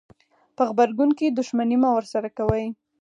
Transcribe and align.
په 0.55 0.61
غبرګون 0.69 1.09
کې 1.17 1.25
دښمني 1.37 1.77
مه 1.83 1.89
ورسره 1.97 2.29
کوئ. 2.37 2.65